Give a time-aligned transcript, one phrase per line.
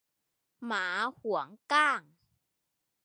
[0.65, 0.85] หมา
[1.19, 2.01] หวงก้าง